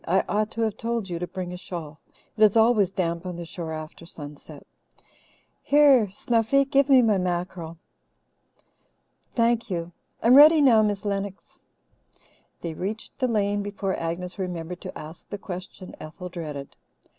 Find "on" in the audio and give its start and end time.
3.23-3.35